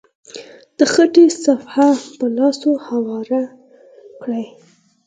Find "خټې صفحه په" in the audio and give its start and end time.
0.91-2.25